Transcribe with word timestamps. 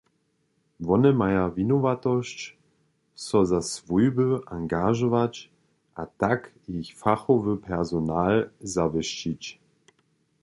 Wone 0.79 1.11
maja 1.13 1.47
winowatosć, 1.49 2.57
so 3.15 3.45
za 3.45 3.61
swójby 3.61 4.37
angažować 4.47 5.49
a 5.95 6.05
tak 6.05 6.51
jich 6.67 6.91
fachowy 7.03 7.57
personal 7.57 8.49
zawěsćić. 8.73 9.43